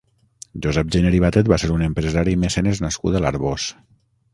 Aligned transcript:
Josep 0.65 0.89
Gener 0.95 1.11
i 1.17 1.21
Batet 1.25 1.53
va 1.55 1.61
ser 1.65 1.71
un 1.75 1.85
empresari 1.91 2.37
i 2.39 2.43
mecenes 2.49 2.87
nascut 2.89 3.21
a 3.23 3.27
l'Arboç. 3.27 3.73